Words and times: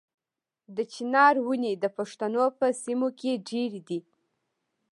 د 0.75 0.77
چنار 0.93 1.35
ونې 1.45 1.73
د 1.83 1.85
پښتنو 1.97 2.43
په 2.59 2.65
سیمو 2.83 3.09
کې 3.19 3.31
ډیرې 3.49 3.81
دي. 3.87 3.99